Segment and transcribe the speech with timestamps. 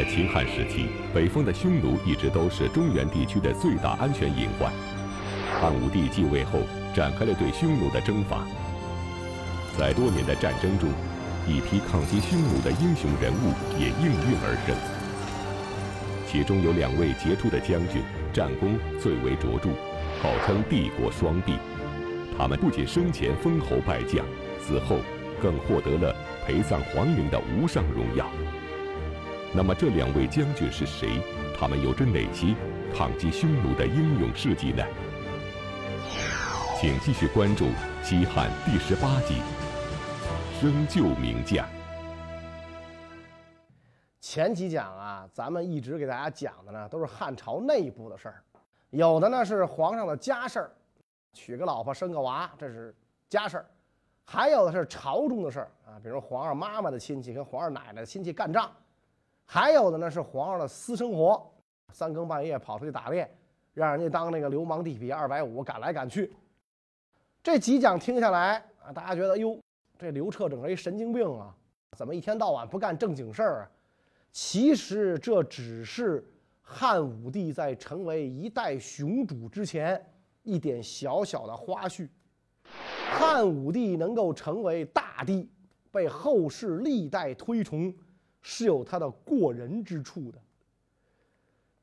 [0.00, 4.72] 在秦汉时期，北方的匈奴一直都是中原地区的最大安全隐患。
[5.60, 6.60] 汉武帝继位后，
[6.94, 8.46] 展开了对匈奴的征伐。
[9.76, 10.88] 在多年的战争中，
[11.46, 14.74] 一批抗击匈奴的英雄人物也应运而生。
[16.26, 18.00] 其中有两位杰出的将军，
[18.32, 19.68] 战功最为卓著，
[20.22, 21.58] 号称帝国双璧。
[22.38, 24.24] 他们不仅生前封侯拜将，
[24.62, 24.96] 死后
[25.42, 28.24] 更获得了陪葬皇陵的无上荣耀。
[29.52, 31.20] 那么这两位将军是谁？
[31.58, 32.54] 他们有着哪些
[32.94, 34.84] 抗击匈奴的英勇事迹呢？
[36.78, 37.64] 请继续关注
[38.00, 39.42] 《西汉》第十八集
[40.60, 41.66] 《生就名将》。
[44.20, 48.44] 前几讲啊，咱们一直给大家讲的呢，都是汉朝内部的事儿，
[48.90, 50.70] 有的呢是皇上的家事儿，
[51.32, 52.94] 娶个老婆生个娃，这是
[53.28, 53.64] 家事儿；
[54.24, 58.70] 还有的是朝中的事儿啊，比如皇上妈妈的亲戚跟皇上奶奶的亲戚干仗。
[59.52, 61.44] 还有的呢是皇上的私生活，
[61.92, 63.28] 三更半夜跑出去打猎，
[63.74, 66.32] 让人家当那个流氓地痞二百五赶来赶去。
[67.42, 69.58] 这几讲听下来啊，大家觉得哟，
[69.98, 71.52] 这刘彻整个一神经病啊，
[71.96, 73.70] 怎么一天到晚不干正经事儿啊？
[74.30, 76.24] 其实这只是
[76.62, 80.00] 汉武帝在成为一代雄主之前
[80.44, 82.08] 一点小小的花絮。
[83.18, 85.50] 汉武帝能够成为大帝，
[85.90, 87.92] 被后世历代推崇。
[88.42, 90.38] 是有他的过人之处的。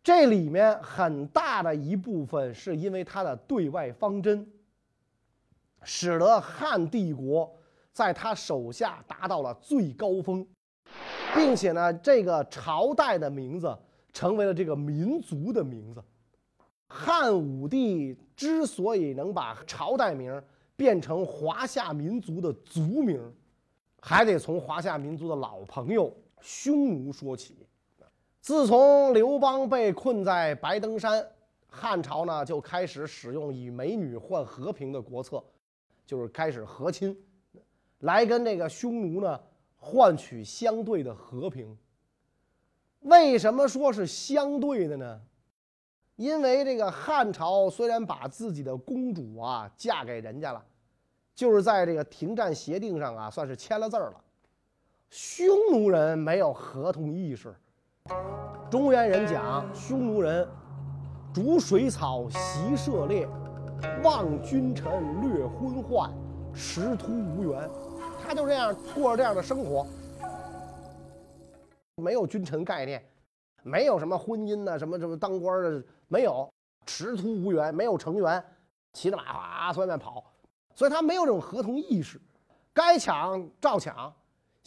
[0.03, 4.47] 这里面很大的一部分是因为他的对外方针，
[5.83, 7.53] 使得汉帝国
[7.91, 10.47] 在他手下达到了最高峰，
[11.35, 13.77] 并且呢，这个朝代的名字
[14.13, 16.01] 成为了这个民族的名字。
[16.87, 20.41] 汉武帝之所以能把朝代名
[20.77, 23.21] 变成华夏民族的族名，
[23.99, 26.15] 还得从华夏民族的老朋友。
[26.41, 27.67] 匈奴说起，
[28.41, 31.25] 自从刘邦被困在白登山，
[31.67, 35.43] 汉朝呢就开始使用以美女换和平的国策，
[36.05, 37.17] 就是开始和亲，
[37.99, 39.39] 来跟这个匈奴呢
[39.75, 41.77] 换取相对的和平。
[43.01, 45.21] 为什么说是相对的呢？
[46.15, 50.65] 因为这个汉朝虽然把自己的公主啊嫁给人家了，
[51.35, 54.23] 就是在这个停战协定上啊算是签了字儿了。
[55.09, 57.55] 匈奴人没有合同意识。
[58.69, 60.47] 中原人讲，匈奴人
[61.33, 63.27] 逐水草，习射猎，
[64.03, 64.91] 望君臣，
[65.21, 66.11] 略昏宦，
[66.53, 67.69] 食突无缘。
[68.21, 69.87] 他就这样过着这样的生活，
[71.95, 73.01] 没有君臣概念，
[73.63, 76.49] 没有什么婚姻呢，什么什么当官的没有，
[76.85, 78.43] 食突无缘，没有成员，
[78.93, 80.23] 骑着马哗随便跑，
[80.75, 82.19] 所以他没有这种合同意识，
[82.73, 84.13] 该抢照抢。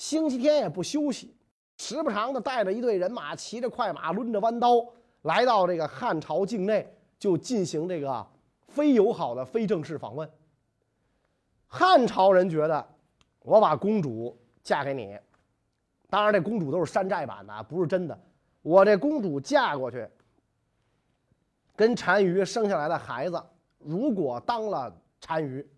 [0.01, 1.37] 星期天也不休息，
[1.77, 4.83] 时不常的带着一队人马，骑着快马，抡着弯刀，
[5.23, 8.27] 来到这个汉朝境内，就进行这个
[8.67, 10.27] 非友好的、非正式访问。
[11.67, 12.89] 汉朝人觉得，
[13.43, 15.19] 我把公主嫁给你，
[16.09, 18.19] 当然这公主都是山寨版的，不是真的。
[18.63, 20.09] 我这公主嫁过去，
[21.77, 23.39] 跟单于生下来的孩子，
[23.77, 24.91] 如果当了
[25.21, 25.69] 单于。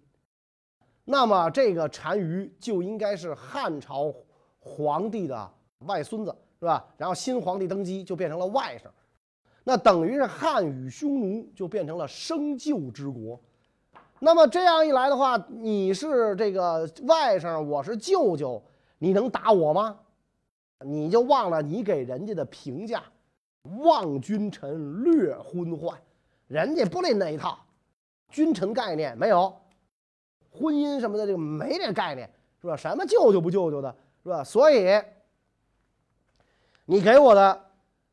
[1.04, 4.14] 那么这个单于就应该是汉朝
[4.60, 6.84] 皇帝的外孙子，是吧？
[6.96, 8.86] 然后新皇帝登基就变成了外甥，
[9.64, 13.40] 那等于是汉与匈奴就变成了生就之国。
[14.20, 18.62] 那么这样一来的话，你是这个外甥，我是舅舅，
[18.98, 19.98] 你能打我吗？
[20.84, 23.02] 你就忘了你给人家的评价，
[23.80, 26.00] 望君臣，略昏患，
[26.46, 27.58] 人家不领那一套，
[28.28, 29.52] 君臣概念没有。
[30.52, 32.30] 婚姻什么的，这个没这概念，
[32.60, 32.76] 是吧？
[32.76, 34.44] 什么舅舅不舅舅的，是吧？
[34.44, 35.02] 所以，
[36.84, 37.64] 你给我的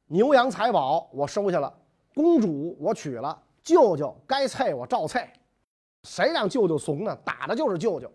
[0.08, 1.72] 牛羊财宝我收下了，
[2.16, 5.34] 公主我娶了，舅舅该菜我照菜，
[6.04, 7.16] 谁让舅舅怂呢？
[7.26, 8.10] 打的就是舅舅。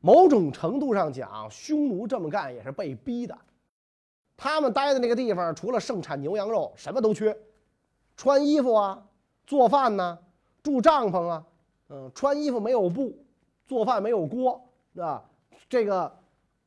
[0.00, 3.38] 某种程度上讲，匈奴这么干也是被逼的。
[4.36, 7.36] 他们待的那个地方，除了盛产牛羊肉，什么都缺，
[8.16, 9.06] 穿衣服啊，
[9.46, 10.18] 做饭呢，
[10.62, 11.46] 住帐篷啊。
[11.94, 13.14] 嗯，穿衣服没有布，
[13.66, 14.58] 做饭没有锅，
[14.96, 15.22] 啊，
[15.68, 16.10] 这个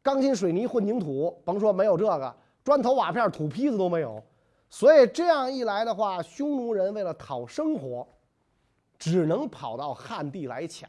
[0.03, 4.21] 钢筋水泥混凝土，甭说没有这个，砖头瓦片土坯子都没有。
[4.69, 8.07] 所以这样一来的话，匈奴人为了讨生活，
[8.99, 10.87] 只能跑到汉地来抢。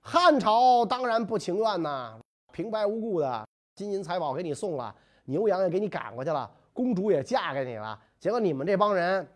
[0.00, 2.18] 汉朝当然不情愿呐，
[2.52, 4.94] 平白无故的金银财宝给你送了，
[5.24, 9.26] 牛羊也给你赶过去了，公主也嫁给你了，结果你们这帮人。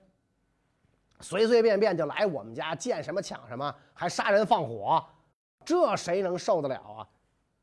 [1.21, 5.05] 随随便便就来我们家，见什么抢什么，还杀人放火，
[5.65, 7.09] 这谁能受得了啊？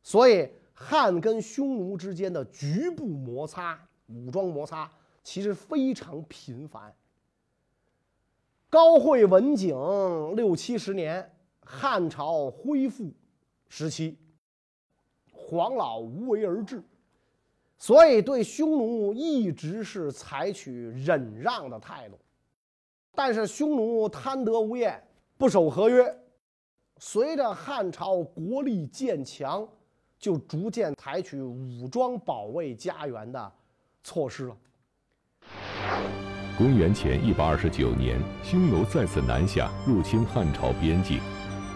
[0.04, 4.92] 所以汉跟匈奴之间的局部摩擦武装摩擦
[5.24, 6.94] 其实非常频繁。
[8.70, 9.74] 高惠文景
[10.36, 13.10] 六七十年，汉朝恢复
[13.70, 14.18] 时期，
[15.32, 16.84] 黄老无为而治，
[17.78, 22.20] 所以对匈奴一直是采取忍让的态度。
[23.16, 25.02] 但是匈奴贪得无厌，
[25.38, 26.06] 不守合约。
[27.00, 29.68] 随着汉朝国力渐强，
[30.20, 33.52] 就逐渐采取武装保卫家园的
[34.04, 34.58] 措施了。
[36.58, 41.20] 公元前一百二十九年，匈奴再次南下入侵汉朝边境，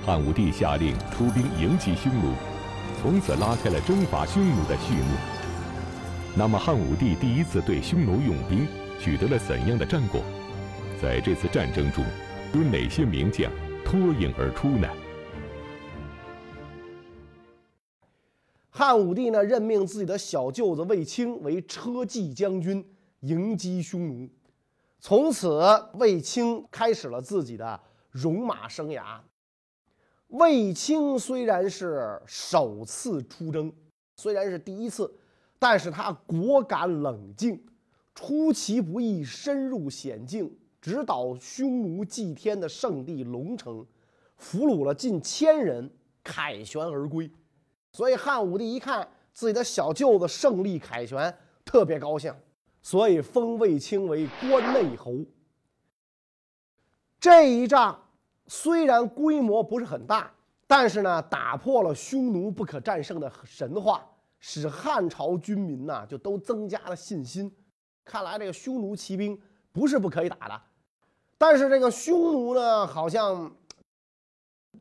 [0.06, 2.34] 汉武帝下令出兵迎击匈奴，
[3.02, 5.18] 从此拉开了征伐匈奴的序幕。
[6.38, 8.66] 那么，汉武帝第一次对匈奴用兵
[9.00, 10.22] 取得了怎样的战果？
[11.02, 12.04] 在这次战争中，
[12.54, 13.50] 有哪些名将
[13.86, 14.88] 脱颖而出呢？
[18.70, 22.86] 汉武帝呢，任命自己的小舅子卫青为车骑将军，
[23.22, 24.30] 迎击匈奴。
[25.00, 25.58] 从此，
[25.94, 27.80] 卫青开始了自己的
[28.12, 29.22] 戎马生涯。
[30.28, 33.72] 卫青虽然是首次出征，
[34.18, 35.10] 虽然是第一次，
[35.58, 37.66] 但是他果敢冷静，
[38.14, 43.86] 出其不意，深入险境，直捣匈奴祭天的圣地龙城，
[44.38, 45.90] 俘虏了近千人，
[46.24, 47.30] 凯旋而归。
[47.92, 51.36] 所以汉武帝一看自己的小舅子胜利凯旋，
[51.66, 52.34] 特别高兴，
[52.82, 55.18] 所以封卫青为关内侯。
[57.20, 58.02] 这一仗
[58.48, 60.32] 虽然规模不是很大，
[60.66, 64.08] 但是呢，打破了匈奴不可战胜的神话，
[64.40, 67.54] 使汉朝军民呐就都增加了信心。
[68.06, 69.38] 看来这个匈奴骑兵
[69.72, 70.62] 不是不可以打的，
[71.40, 73.52] 但是这个匈奴呢，好像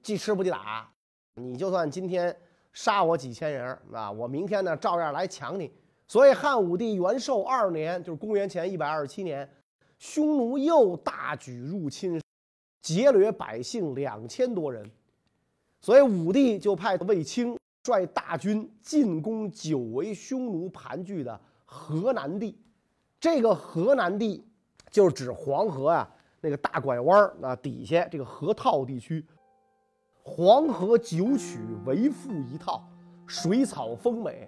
[0.02, 0.92] 既吃不记打，
[1.36, 2.36] 你就算今天。
[2.74, 4.08] 杀我几千人啊！
[4.08, 5.72] 我明天呢照样来抢你。
[6.06, 9.48] 所以汉武帝元寿二年，就是公元前一百二十七年，
[9.98, 12.22] 匈奴又大举入侵，
[12.80, 14.88] 劫掠百姓两千多人。
[15.80, 22.56] 所以武帝就派卫青率大军进攻久为匈奴盘踞的河南地。
[23.18, 24.46] 这个河南地
[24.88, 26.08] 就是指黄河啊
[26.40, 29.26] 那个大拐弯儿啊底下这个河套地区。
[30.22, 32.86] 黄河九曲为赋一套，
[33.26, 34.46] 水草丰美，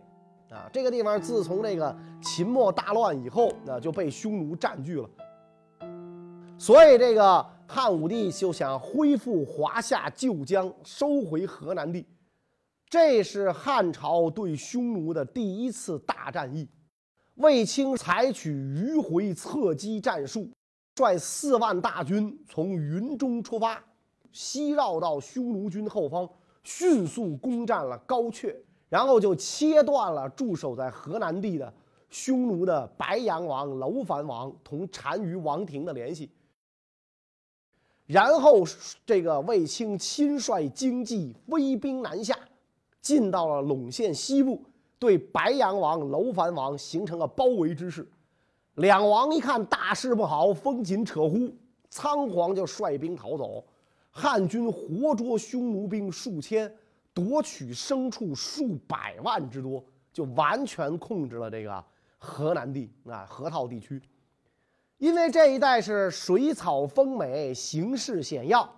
[0.51, 5.09] 啊，这个地方自从这个秦末大乱以后，那就被匈奴占据了。
[6.59, 12.07] 所以这个汉武帝就想恢复华夏旧疆，收回河南地。
[12.91, 16.69] 这是汉朝对匈奴的第一次大战役。
[17.37, 20.51] 卫青采取迂回侧击战术，
[20.95, 23.83] 率四万大军从云中出发。
[24.33, 26.29] 西绕到匈奴军后方，
[26.63, 28.55] 迅速攻占了高阙，
[28.89, 31.73] 然后就切断了驻守在河南地的
[32.09, 36.31] 匈奴的白羊王楼烦王同单于王庭的联系。
[38.07, 38.65] 然后，
[39.07, 42.39] 这个卫青亲率精骑飞兵南下，
[43.01, 44.65] 进到了陇县西部，
[44.99, 48.09] 对白羊王楼烦王形成了包围之势。
[48.77, 51.53] 两王一看大事不好，风紧扯呼，
[51.91, 53.65] 仓皇就率兵逃走。
[54.11, 56.73] 汉军活捉匈奴兵数千，
[57.13, 61.85] 夺取牲畜数百万之多，就完全控制了这个
[62.19, 64.01] 河南地啊河套地区。
[64.99, 68.69] 因为这一带是水草丰美，形势险要，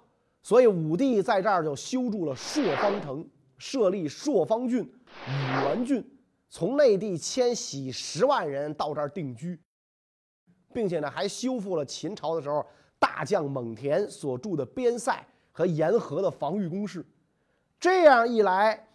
[0.43, 3.27] 所以武帝在这儿就修筑了朔方城，
[3.59, 6.05] 设立朔方郡、宇文郡，
[6.49, 9.59] 从内地迁徙十万人到这儿定居，
[10.73, 12.65] 并且呢还修复了秦朝的时候。
[13.03, 17.05] 大将蒙恬所筑的边塞和沿河的防御工事，
[17.81, 18.87] 这样一来，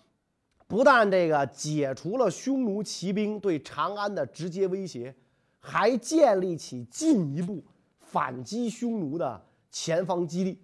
[0.65, 5.13] 不但这个解除了匈奴骑兵对长安的直接威胁，
[5.60, 7.62] 还建立起进一步
[8.00, 10.57] 反击匈奴的前方基地。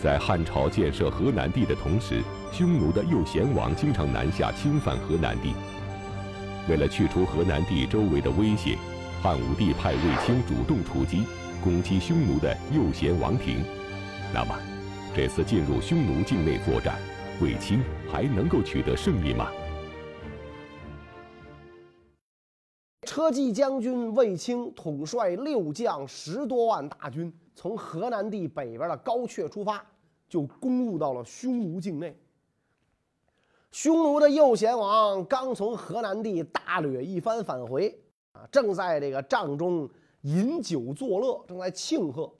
[0.00, 2.22] 在汉朝建设河南地的同时，
[2.52, 5.52] 匈奴的右贤王经常南下侵犯河南地，
[6.68, 8.76] 为了去除河南地周围的威胁。
[9.22, 11.24] 汉武帝派卫青主动出击，
[11.64, 13.64] 攻击匈奴的右贤王庭。
[14.32, 14.54] 那么，
[15.14, 16.96] 这次进入匈奴境内作战，
[17.40, 17.82] 卫青
[18.12, 19.50] 还能够取得胜利吗？
[23.02, 29.82] 车骑将军卫青统帅六将十多万大军，从河南地北边的高阙出发，
[30.28, 32.14] 就攻入到了匈奴境内。
[33.76, 37.94] 匈奴的右贤王刚从河南地大掠一番返回。
[38.32, 39.86] 啊，正在这个帐中
[40.22, 42.32] 饮酒作乐，正在庆贺，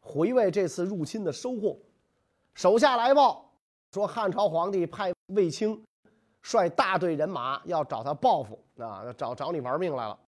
[0.00, 1.78] 回味这次入侵的收获。
[2.54, 3.52] 手下来报
[3.92, 5.80] 说，汉朝皇帝派卫青
[6.42, 10.18] 率大队人马要找他报复啊，要找找你玩命来了。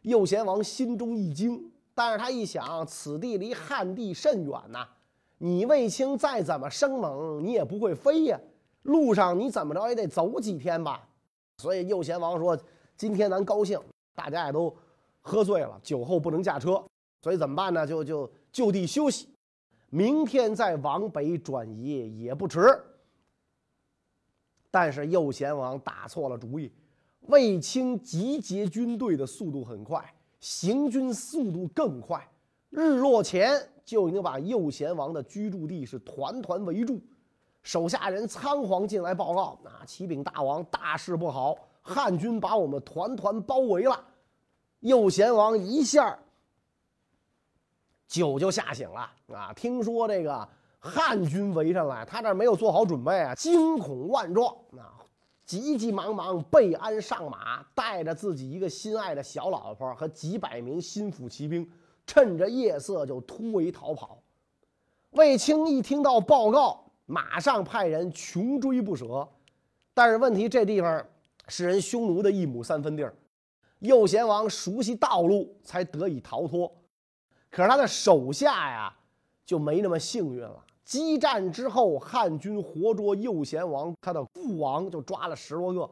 [0.00, 4.88] 右贤王心中一惊，但是他一想，此地离汉地甚远呐，
[5.36, 8.40] 你卫青再怎么生猛，你也不会飞呀，
[8.88, 11.08] 路上你怎么着也得走几天吧。
[11.58, 12.58] 所以右贤王说
[12.96, 13.80] ：“今天咱高兴，
[14.14, 14.74] 大家也都
[15.20, 16.82] 喝醉了，酒后不能驾车，
[17.22, 17.86] 所以怎么办呢？
[17.86, 19.28] 就就就地休息，
[19.90, 22.60] 明天再往北转移也不迟。”
[24.70, 26.70] 但是右贤王打错了主意，
[27.22, 32.26] 卫青集结军队的速度很快，行军速度更快，
[32.70, 33.50] 日落前
[33.84, 37.00] 就已经把右贤王的居住地是团团围住。
[37.68, 44.02] 手下人仓皇进来报告：“啊，启禀大王，大事不好，汉军把我们团团包围了。”
[44.80, 46.18] 右贤王一下
[48.06, 49.00] 酒就吓醒了
[49.34, 49.52] 啊！
[49.52, 50.48] 听说这个。
[50.80, 54.96] 汉军围上来，他这没有做好准备啊，惊恐万状啊，
[55.44, 61.70] 急急忙忙备鞍上马，带着自己一个心爱的小老婆和几百名心腹骑兵，
[62.06, 64.22] 趁着夜色就突围逃跑。
[65.10, 69.26] 卫青一听到报告，马上派人穷追不舍，
[69.94, 71.06] 但是问题这地方
[71.48, 73.14] 是人匈奴的一亩三分地儿，
[73.78, 76.70] 右贤王熟悉道路，才得以逃脱。
[77.50, 78.94] 可是他的手下呀，
[79.46, 80.62] 就没那么幸运了。
[80.84, 85.90] 激战之后，汉军活捉右贤王，他的父王就抓了十多个，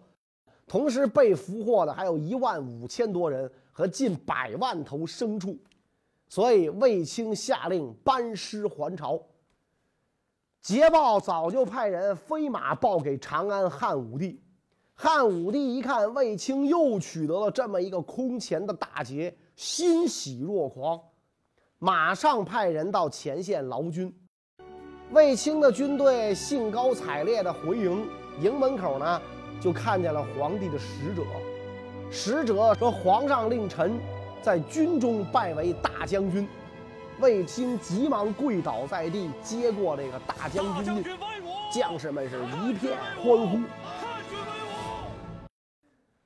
[0.66, 5.58] 同时被俘获的还有一万五千多人和近百万头牲畜，
[6.28, 9.18] 所以卫青下令班师还朝。
[10.66, 14.42] 捷报早就派人飞马报给长安汉武帝，
[14.96, 21.00] 汉武帝一看卫青又取得了这么一个空前的大捷，欣喜若狂，
[21.78, 24.12] 马上派人到前线劳军。
[25.12, 28.04] 卫青的军队兴高采烈地回营，
[28.40, 29.22] 营门口呢，
[29.60, 31.22] 就看见了皇帝的使者。
[32.10, 34.00] 使者说：“皇上令臣
[34.42, 36.44] 在军中拜为大将军。”
[37.20, 41.04] 卫青急忙跪倒在地，接过这个大将军印，
[41.72, 43.58] 将士们是一片欢呼。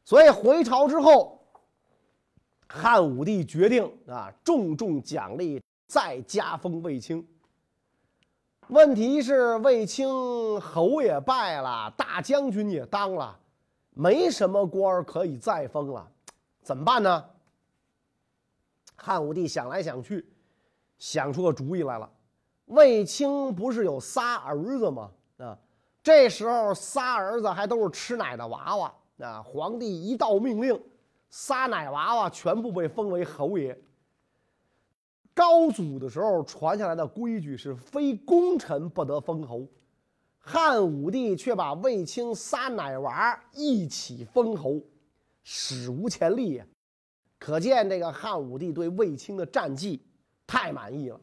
[0.05, 1.41] 所以回朝之后，
[2.69, 7.25] 汉武帝决定啊，重重奖励，再加封卫青。
[8.69, 13.39] 问题是卫青侯也拜了，大将军也当了，
[13.91, 16.11] 没什么官可以再封了，
[16.63, 17.25] 怎么办呢？
[18.97, 20.25] 汉武帝想来想去，
[21.01, 22.09] 想出个主意来了。
[22.67, 25.11] 卫青不是有仨儿子吗？
[25.39, 25.59] 啊，
[26.01, 29.43] 这时候仨儿子还都是吃奶的娃娃啊！
[29.43, 30.81] 皇帝一道命令，
[31.29, 33.77] 仨奶娃娃全部被封为侯爷。
[35.35, 39.67] 高祖的时候传下来的规矩是非功臣不得封侯，
[40.39, 44.81] 汉武帝却把卫青仨奶娃一起封侯，
[45.43, 46.67] 史无前例呀！
[47.39, 50.03] 可见这个汉武帝对卫青的战绩
[50.51, 51.21] 太满意了。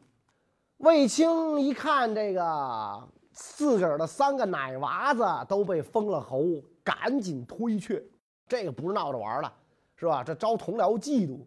[0.78, 6.42] 卫青一看这个自个儿的三个奶娃子都被封了侯，
[6.82, 8.02] 赶紧推却，
[8.48, 9.52] 这个不是闹着玩的，
[9.96, 10.24] 是吧？
[10.24, 11.40] 这招同僚嫉妒。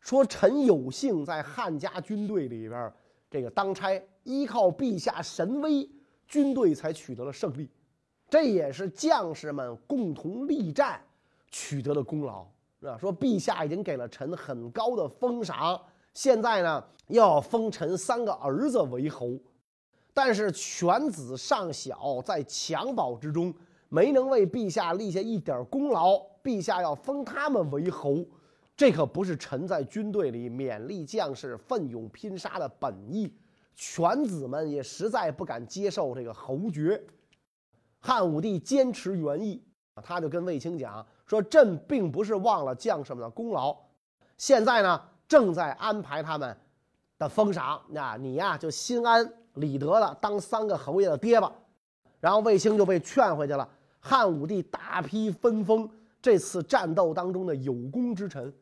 [0.00, 2.92] 说臣有幸在汉家军队里边，
[3.30, 5.88] 这个当差，依靠陛下神威，
[6.26, 7.70] 军队才取得了胜利，
[8.28, 11.00] 这也是将士们共同力战
[11.52, 12.44] 取得的功劳，
[12.80, 12.98] 是吧？
[12.98, 15.80] 说陛下已经给了臣很高的封赏，
[16.14, 19.38] 现在呢要封臣三个儿子为侯，
[20.12, 23.52] 但是犬子尚小，在襁褓之中，
[23.88, 28.24] 没能为陛下立下一点功劳，陛下要封他们为侯。
[28.74, 33.32] 这可不是臣在军队里勉励将士奋勇拼杀的本意，
[33.74, 37.00] 犬子们也实在不敢接受这个侯爵。
[38.00, 39.62] 汉武帝坚持原意，
[40.02, 43.76] 他就跟卫青讲说：“朕并不是忘了将士们的功劳，
[44.38, 45.00] 现在呢
[45.32, 46.54] 正在安排他们
[47.18, 47.80] 的封赏。
[47.88, 51.50] 那你呀就心安理得的当三个侯爷的爹吧。”
[52.20, 53.66] 然后卫青就被劝回去了。
[53.98, 55.88] 汉武帝大批分封
[56.20, 58.52] 这次战斗当中的有功之臣。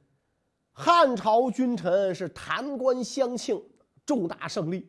[0.73, 3.61] 汉朝君臣是弹冠相庆，
[4.07, 4.89] 重大胜利。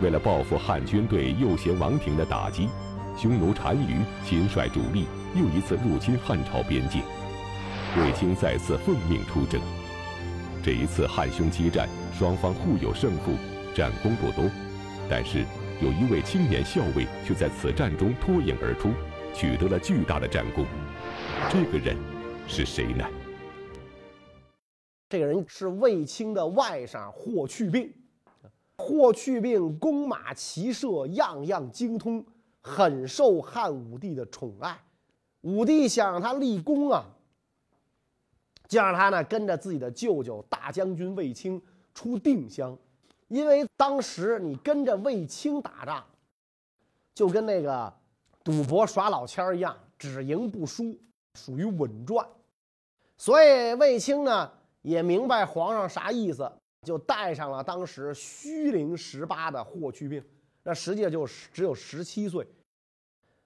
[0.00, 2.68] 为了报复汉军对右贤王庭的打击，
[3.16, 7.02] 匈奴单于亲率主力又一次入侵汉朝边境。
[7.96, 9.60] 卫青再次奉命出征。
[10.64, 13.32] 这一次汉匈激战，双方互有胜负，
[13.72, 14.50] 战功不多。
[15.08, 15.44] 但是
[15.80, 18.90] 有一位青年校尉却在此战中脱颖而出，
[19.32, 20.66] 取得了巨大的战功。
[21.48, 21.96] 这个人
[22.48, 23.04] 是谁呢？
[25.10, 27.92] 这个人是卫青的外甥霍去病。
[28.76, 32.24] 霍去病弓马骑射样样精通，
[32.60, 34.76] 很受汉武帝的宠爱。
[35.42, 37.04] 武帝想让他立功啊，
[38.68, 41.60] 就让他呢跟着自己的舅舅大将军卫青
[41.94, 42.76] 出定襄，
[43.28, 46.04] 因为当时你跟着卫青打仗，
[47.14, 47.92] 就跟那个
[48.42, 50.98] 赌博耍老千儿一样，只赢不输，
[51.34, 52.26] 属于稳赚。
[53.16, 54.50] 所以卫青呢
[54.82, 56.50] 也明白皇上啥意思，
[56.82, 60.24] 就带上了当时虚龄十八的霍去病，
[60.62, 62.46] 那实际上就只有十七岁。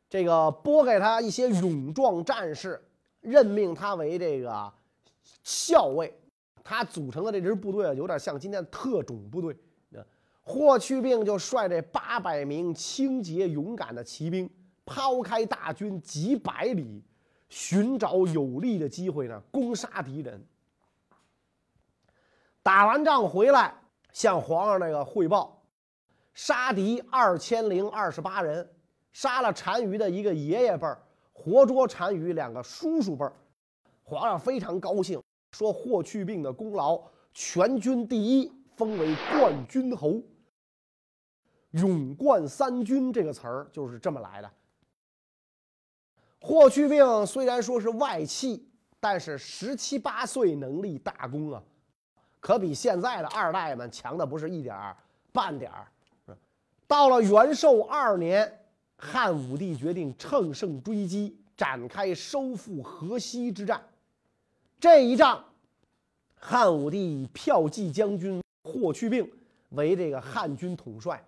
[0.08, 2.82] 这个拨给他一些勇壮战士，
[3.20, 4.72] 任命他为这个
[5.42, 6.12] 校尉。
[6.62, 9.56] 他组成的这支部队啊，有点像今天的特种部队。
[10.42, 14.48] 霍去病就率这八百名清洁勇敢的骑兵，
[14.86, 17.04] 抛开大军几百里，
[17.50, 20.42] 寻找有利的机会呢，攻杀敌人。
[22.62, 23.74] 打完仗回来，
[24.12, 25.62] 向皇上那个汇报，
[26.32, 28.66] 杀敌二千零二十八人。
[29.12, 31.02] 杀了单于的一个爷爷辈儿，
[31.34, 33.32] 活捉单于两个叔叔辈儿，
[34.08, 35.22] 皇上非常高兴，
[35.52, 36.98] 说霍去病的功劳
[37.34, 40.22] 全军第一，封为冠军侯。
[41.72, 44.50] 勇冠三军这个词儿就是这么来的。
[46.40, 48.66] 霍去病虽然说是外戚，
[48.98, 51.62] 但是十七八岁能立大功啊，
[52.40, 54.96] 可比现在的二代们强的不是一点儿
[55.32, 55.86] 半点儿。
[56.86, 58.54] 到了元寿二年。
[59.00, 63.80] 汉武帝决定乘胜追击，展开收复河西之战。
[64.80, 65.44] 这一仗，
[66.36, 69.28] 汉武帝以骠骑将军霍去病
[69.70, 71.20] 为这个汉军统帅，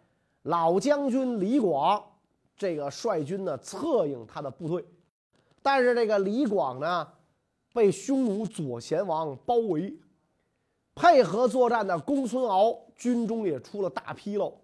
[0.42, 2.00] 老将军李广
[2.56, 4.84] 这个率军呢策应他的部队。
[5.62, 7.06] 但是这个李广呢，
[7.74, 9.92] 被匈奴左贤王包围，
[10.94, 14.56] 配合作战的公孙敖军中也出了大纰漏。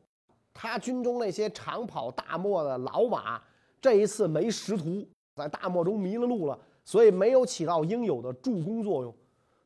[0.55, 3.43] 他军中那些长跑大漠的老马，
[3.81, 9.13] 这一次没识途，在大漠中迷了路了，所以没有起到应有的助攻作用，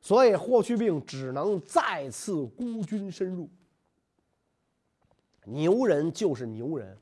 [0.00, 3.46] 所以霍去病只能再次孤军深入。
[5.44, 6.96] 牛人就是牛人，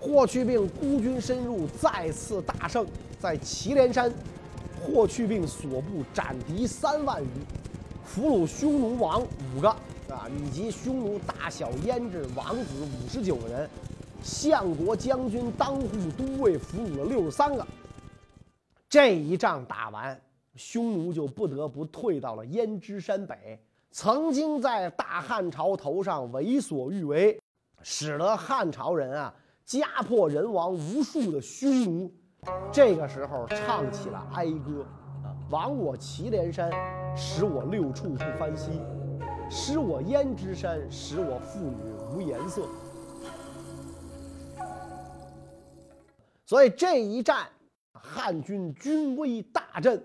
[0.00, 2.86] 霍去病孤军深入，再次大胜，
[3.18, 4.10] 在祁连山，
[4.80, 7.28] 霍去病所部斩敌三万余，
[8.02, 9.22] 俘虏匈奴王
[9.54, 9.68] 五个。
[10.08, 13.70] 啊，以及匈奴大小阉制王子五十九个人，
[14.22, 17.64] 相国将军当户都尉俘虏了六十三个。
[18.90, 20.20] 这一仗打完，
[20.56, 23.56] 匈奴就不得不退到了胭脂山北。
[23.92, 27.40] 曾经在大汉朝头上为所欲为，
[27.82, 29.32] 使得汉朝人啊
[29.64, 32.12] 家破人亡无数的匈奴，
[32.72, 34.84] 这个时候唱起了哀歌，
[35.50, 36.68] 亡我祁连山，
[37.16, 38.72] 使我六畜不欢息。
[39.48, 42.62] 使我胭脂山，使我妇女无颜色。
[46.44, 47.48] 所以这一战，
[48.12, 50.02] 汉军军威大振，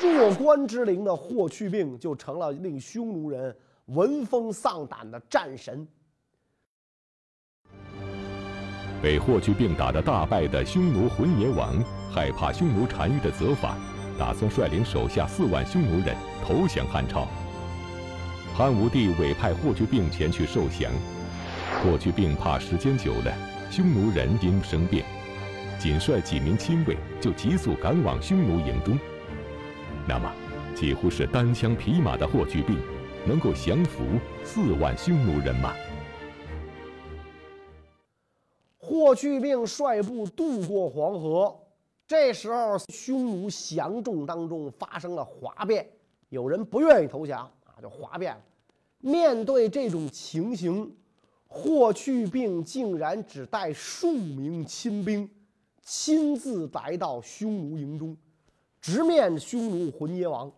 [0.00, 3.54] 弱冠之龄的霍去病就成了令匈奴人
[3.86, 5.86] 闻风丧胆的战神。
[9.02, 13.76] 被霍去病打得大败的匈奴浑邪王，害怕匈奴单于的责罚，
[14.18, 17.28] 打算率领手下四万匈奴人投降汉朝。
[18.56, 20.90] 汉武帝委派霍去病前去受降，
[21.82, 23.32] 霍去病怕时间久了，
[23.70, 25.04] 匈奴人因生病，
[25.78, 28.98] 仅率几名亲卫就急速赶往匈奴营中。
[30.06, 30.32] 那么，
[30.74, 32.78] 几乎是单枪匹马的霍去病，
[33.26, 34.04] 能够降服
[34.44, 35.74] 四万匈奴人吗？
[38.78, 41.54] 霍去病率部渡过黄河，
[42.06, 45.86] 这时候匈奴降众当中发生了哗变，
[46.30, 48.40] 有人不愿意投降啊，就哗变了。
[49.00, 50.92] 面对这种情形，
[51.46, 55.28] 霍去病竟然只带数名亲兵，
[55.90, 58.14] 亲自来到匈奴营中，
[58.78, 60.52] 直面匈奴浑邪王，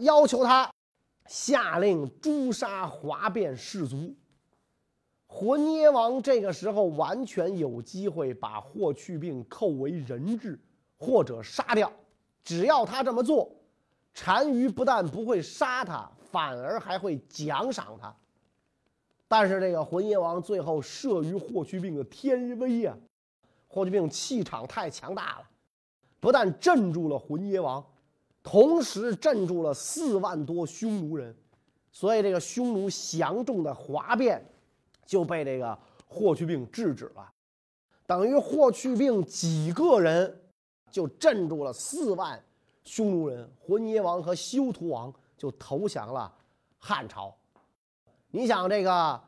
[0.00, 0.68] 要求他
[1.26, 4.12] 下令诛杀哗变士卒。
[5.28, 10.58] 浑邪王这个时候完全有机会把霍去病扣为人质，
[10.98, 11.92] 或者杀掉。
[12.42, 13.48] 只要他这么做，
[14.24, 16.10] 单于不但不会杀他。
[16.32, 18.12] 反而还会奖赏他，
[19.28, 22.96] 但是这个浑邪王最后慑于霍去病的天威呀，
[23.74, 25.44] 霍去病气场太强大了，
[26.20, 27.84] 不但镇住了浑邪王，
[28.40, 31.34] 同时镇住了四万多匈奴人，
[31.90, 34.40] 所以这个匈奴降众的哗变
[35.04, 37.28] 就被这个霍去病制止了，
[38.06, 40.40] 等于霍去病几个人
[40.92, 42.40] 就镇住了四万
[42.84, 45.12] 匈奴人，浑邪王和修图王。
[45.36, 46.32] 就投降了
[46.78, 47.34] 汉朝。
[48.30, 49.20] 你想这个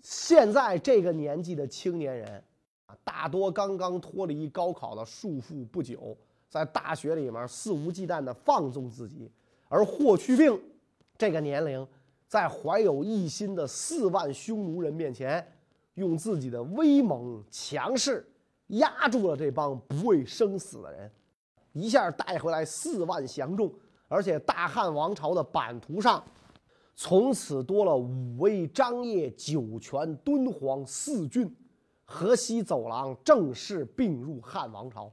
[0.00, 2.42] 现在这个年纪的青年人，
[3.04, 6.16] 大多刚刚脱离高考的束缚不久，
[6.48, 9.30] 在大学里面肆无忌惮地放纵自己。
[9.68, 10.60] 而霍去病
[11.16, 11.86] 这个年龄，
[12.28, 15.46] 在怀有异心的四万匈奴人面前，
[15.94, 18.26] 用自己的威猛强势
[18.68, 21.10] 压住了这帮不畏生死的人，
[21.72, 23.72] 一下带回来四万降众，
[24.08, 26.22] 而且大汉王朝的版图上。
[26.94, 31.50] 从此多了武威、张掖、酒泉、敦煌四郡，
[32.12, 35.10] 河西走廊正式并入汉王朝。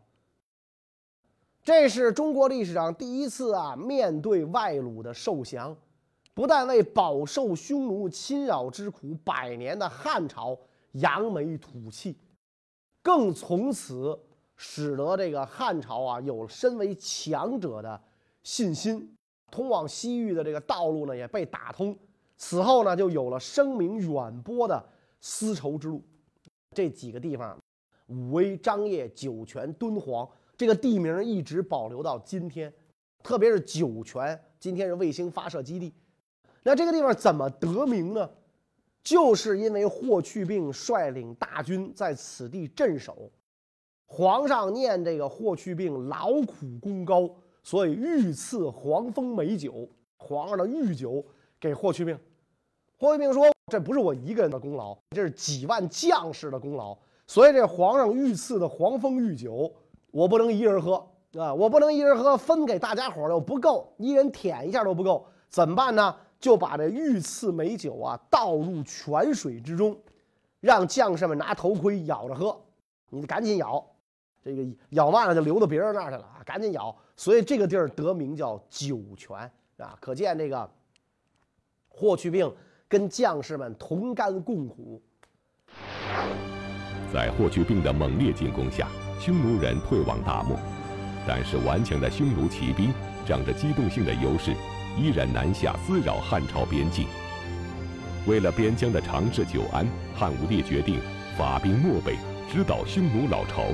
[1.64, 5.76] 这是中国历史上第一次啊，面对外虏的受降，
[6.34, 10.58] 不但为饱受匈奴侵扰之苦百年的汉朝
[10.94, 12.18] 扬眉吐气，
[13.02, 14.20] 更从此
[14.58, 18.02] 使得这个汉朝啊有了身为强者的
[18.44, 19.16] 信心。
[19.52, 21.98] 通往西域的这个道路呢，也被打通。
[22.36, 24.84] 此后呢，就有了声名远播的
[25.22, 26.04] 丝绸之路。
[26.80, 27.60] 这几个地方，
[28.08, 32.74] 武威、张掖、酒泉、敦煌，这个地名一直保留到今天。
[33.22, 35.94] 特别是酒泉，今天是卫星发射基地。
[36.64, 38.30] 那这个地方怎么得名呢？
[39.04, 43.30] 就是因为霍去病率领大军在此地镇守，
[44.06, 47.30] 皇上念这个霍去病劳苦功高。
[47.62, 51.26] 所以御赐黄蜂美酒，皇上的御酒
[51.60, 52.18] 给霍去病。
[53.00, 56.98] 霍去病说：“这不是我一个人的功劳，这是几万将士的功劳。
[57.26, 59.74] 所以这皇上御赐的黄蜂御酒，
[60.12, 60.96] 我不能一人喝
[61.38, 61.54] 啊！
[61.54, 66.14] 我不能一人喝，分给大家伙儿又不够，一人舔一下都不够，怎么办呢？
[66.42, 69.98] 就把这御赐美酒啊倒入泉水之中，
[70.60, 72.60] 让将士们拿头盔咬着喝。
[73.10, 73.86] 你赶紧咬，
[74.44, 76.44] 这个咬慢了就流到别人那儿去了啊！
[76.46, 79.38] 赶紧咬。”所以这个地儿得名叫酒泉
[79.78, 80.70] 啊，可见这个
[81.88, 82.54] 霍去病
[82.90, 85.00] 跟将士们同甘共苦。
[87.14, 88.88] 在霍去病的猛烈进攻下，
[89.20, 90.58] 匈奴人退往大漠，
[91.28, 92.92] 但是顽强的匈奴骑兵
[93.28, 94.56] 仗着机动性的优势，
[94.98, 97.06] 依然南下滋扰汉朝边境。
[98.26, 101.00] 为了边疆的长治久安，汉武帝决定
[101.38, 102.18] 发兵漠北，
[102.52, 103.66] 直捣匈奴老巢。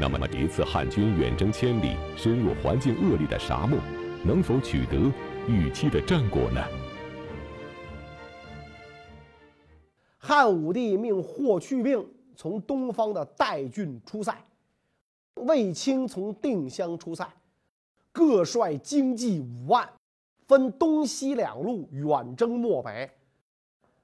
[0.00, 3.78] 那么，一次汉军远征千里，深入环境恶劣的沙漠，
[4.24, 5.12] 能否取得
[5.48, 6.60] 预期的战果呢？
[10.24, 14.32] 汉武帝命霍去病从东方的代郡出塞，
[15.34, 17.28] 卫青从定襄出塞，
[18.12, 19.90] 各率精骑五万，
[20.46, 23.10] 分东西两路远征漠北。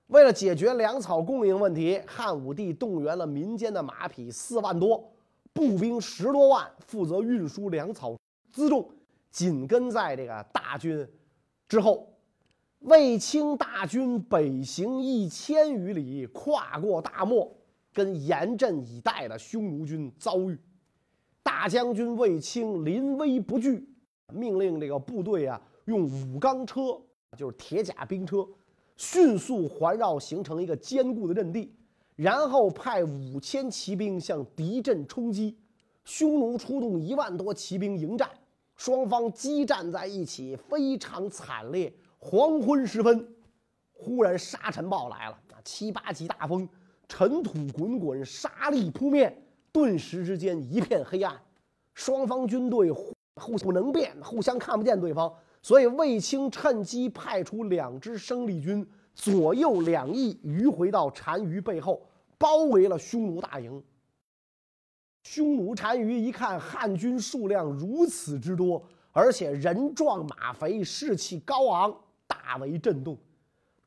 [0.09, 5.09] 为了解决粮草供应问题，汉武帝动员了民间的马匹四万多。
[5.53, 8.17] 步兵十多万，负责运输粮草
[8.53, 8.91] 辎重，
[9.31, 11.09] 紧跟在这个大军
[11.69, 12.13] 之后。
[12.81, 17.51] 卫青大军北行一千余里，跨过大漠，
[17.93, 20.57] 跟严阵以待的匈奴军遭遇。
[21.43, 23.85] 大将军卫青临危不惧，
[24.33, 27.01] 命令这个部队啊，用五钢车，
[27.37, 28.47] 就是铁甲兵车，
[28.97, 31.75] 迅速环绕，形成一个坚固的阵地。
[32.15, 35.57] 然后派五千骑兵向敌阵冲击，
[36.05, 38.29] 匈奴出动一万多骑兵迎战，
[38.77, 41.93] 双方激战在一起，非常惨烈。
[42.19, 43.27] 黄昏时分，
[43.93, 46.69] 忽然沙尘暴来了，七八级大风，
[47.09, 51.41] 尘土滚滚，沙砾扑面，顿时之间一片黑暗，
[51.95, 62.03] 双方军队互互不能辨，互相看不见对方，所以卫青趁机派出两支生力军，左右两翼迂回到单于背后。
[62.41, 63.83] 包围了匈奴大营。
[65.25, 71.93] 匈奴单于一看汉军数量如此之多，而且人壮马肥，士气高昂，
[72.49, 73.15] 大为震动。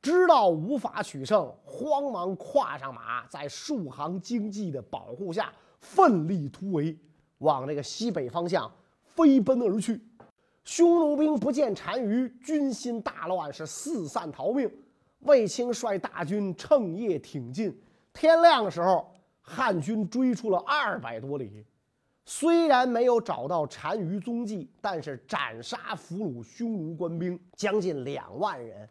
[0.04, 6.96] 知道无法取胜，慌忙跨上马，在数行精骑的保护下，奋力突围，
[7.40, 8.72] 往这个西北方向
[9.04, 10.00] 飞奔而去。
[10.64, 14.72] 匈奴兵不见单于，军心大乱，是四散逃命。
[15.22, 17.76] 卫青率大军趁夜挺进。
[18.14, 21.66] 天亮的时候，汉军追出了二百多里，
[22.34, 28.88] 虽然没有找到单于踪迹，但是斩杀俘虏匈奴官兵将近两万人。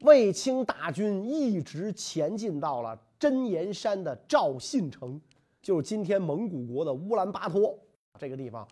[0.00, 5.20] 卫青大军一直前进到了真言山的赵信城，
[5.60, 7.78] 就是今天蒙古国的乌兰巴托
[8.18, 8.66] 这个地方，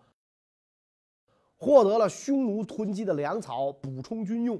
[1.55, 4.59] 获得了匈奴囤积的粮草，补充军用，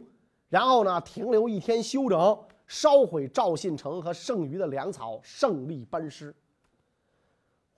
[0.50, 2.40] 然后呢停留一天休整。
[2.68, 6.34] 烧毁赵信城和剩余的粮草，胜利班师。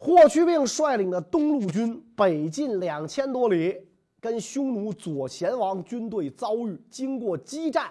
[0.06, 3.88] 霍去病率领的东路军北进两千多里，
[4.20, 7.89] 跟匈奴左贤王军队遭遇，经过激战，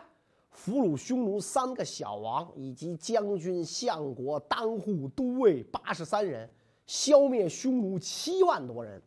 [0.50, 6.46] 俘虏匈奴三个小王以及将军、相国、当户、都尉八十三人，
[6.86, 9.02] 消灭匈奴七万多人。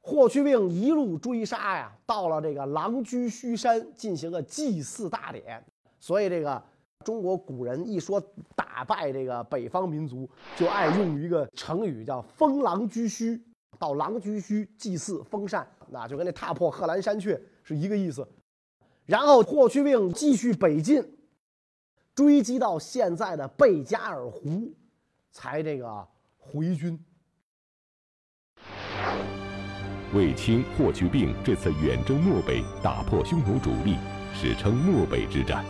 [0.00, 5.64] 霍去病一路追杀呀，到了这个狼居胥山，进行了祭祀大典。
[6.00, 6.60] 所以，这个
[7.04, 8.20] 中国古人一说
[8.54, 13.40] 打败这个北方民族，就爱用一个成语叫“封狼居胥”。
[13.78, 18.26] 到狼居胥祭祀封禅，那就跟那踏破贺兰山去是一个意思。
[19.06, 21.00] 然后霍去病继续北进，
[22.12, 24.74] 追击到现在的贝加尔湖，
[25.30, 26.98] 才这个回军。
[30.12, 33.96] 卫青、霍去病这次远征漠北，打破匈奴主力，
[34.34, 35.64] 史称漠北之战。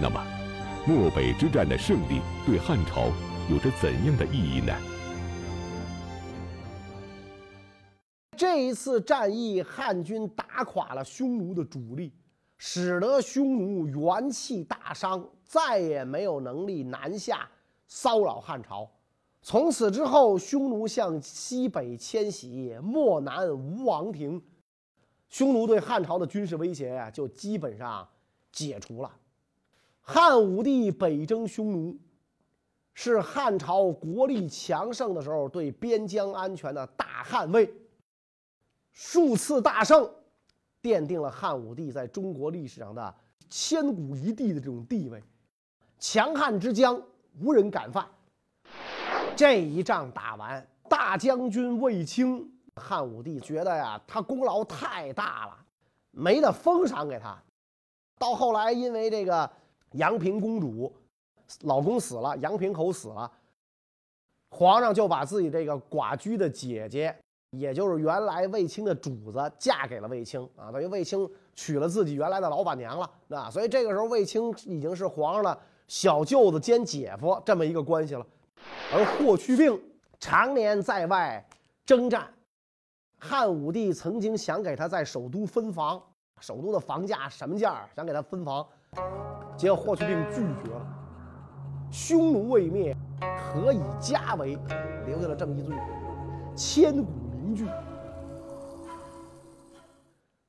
[0.00, 0.20] 那么，
[0.88, 3.12] 漠北之战的胜利对汉朝
[3.50, 4.74] 有着怎样的意义呢？
[8.34, 12.14] 这一次战役，汉军打垮了匈奴的主力，
[12.56, 17.46] 使得匈奴元气大伤，再也没有能力南下
[17.86, 18.90] 骚扰汉朝。
[19.42, 24.42] 从此之后，匈奴向西北迁徙，漠南无王庭，
[25.28, 28.08] 匈奴对汉朝的军事威胁呀，就基本上
[28.50, 29.10] 解除了。
[30.10, 31.94] 汉武帝北征匈奴，
[32.94, 37.70] 是汉朝国力强盛的时候对边疆安全的大捍卫。
[38.90, 40.10] 数次大胜，
[40.80, 43.14] 奠定了汉武帝在中国历史上的
[43.50, 45.22] 千古一帝的这种地位。
[45.98, 46.98] 强悍之疆，
[47.38, 48.08] 无人敢犯。
[49.36, 55.58] 这一仗打完，大将军卫青，汉武帝觉得呀，他功劳太大了，
[56.12, 57.38] 没得封赏给他。
[58.18, 59.48] 到后来，因为这个
[59.92, 60.92] 阳平公主
[61.62, 63.30] 老公死了，阳平侯死了，
[64.50, 67.14] 皇上就把自己这个寡居的姐姐，
[67.50, 73.10] 也就是原来卫青的主子，嫁给了卫青啊，等于卫青娶了自己原来的老板娘了。
[73.28, 78.26] 那所以这个时候，卫青已经是皇上的小舅子兼姐夫这么一个关系了。
[78.92, 79.80] 而霍去病
[80.20, 81.42] 常年在外
[81.86, 82.30] 征战，
[83.18, 86.02] 汉武帝曾经想给他在首都分房，
[86.40, 87.88] 首都的房价什么价？
[87.96, 88.66] 想给他分房，
[89.56, 90.86] 结果霍去病拒绝了。
[91.90, 92.96] 匈奴未灭，
[93.38, 94.58] 何以家为？
[95.06, 95.72] 留下了这么一句
[96.54, 97.66] 千古名句。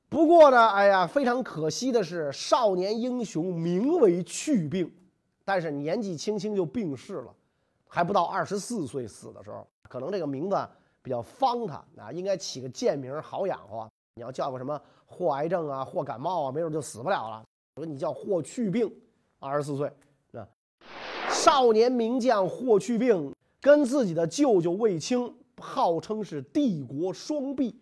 [0.08, 4.92] 不过呢，哎呀，非常可惜的是，少年英雄名为去病，
[5.44, 7.34] 但是年纪轻轻就病逝了。
[7.86, 10.68] 还不到二十四岁死的时候，可能这个名字
[11.00, 13.88] 比较方他啊，应该起个贱名好养活。
[14.14, 17.44] 你要叫个什么霍癌症啊、霍感冒啊，没准就死不了了。
[17.80, 18.92] 说你叫霍去病，
[19.38, 19.90] 二十四岁
[20.32, 20.46] 啊，
[21.30, 27.74] 少年名将霍去病跟自己的舅舅卫青号称是帝国双璧，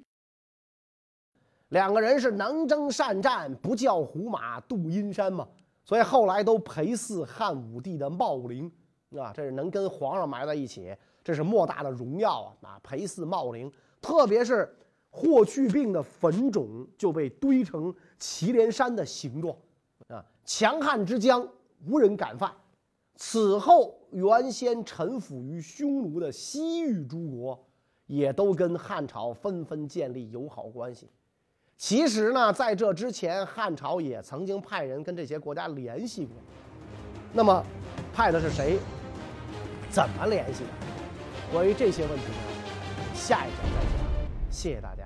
[1.70, 5.48] 两个人是能征善战，不教胡马度阴山嘛，
[5.84, 8.70] 所以后来都陪祀汉武帝的茂陵。
[9.16, 12.72] 啊，这是能跟皇上埋在一起，这是莫大的荣耀啊！
[12.72, 14.70] 啊，陪祀茂陵，特别是
[15.08, 19.56] 霍去病的坟冢就被堆成祁连山的形状，
[20.48, 21.46] 强悍之疆，
[21.84, 22.50] 无人敢犯。
[23.16, 27.66] 此后，原先臣服于匈奴的西域诸国，
[28.06, 31.10] 也都跟汉朝纷纷建立友好关系。
[31.76, 36.34] 其实呢，在这之前，汉朝也曾经派人跟这些国家联系过。
[37.34, 37.62] 那么，
[38.14, 38.78] 派的是谁？
[39.90, 40.70] 怎么联系的？
[41.52, 43.14] 关于这些问题呢？
[43.14, 44.50] 下一讲再讲。
[44.50, 44.97] 谢谢大家。